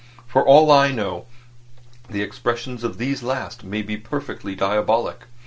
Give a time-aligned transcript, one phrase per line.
[0.25, 1.27] For all I know,
[2.09, 5.25] the expression of these last may be perfectly diabolic.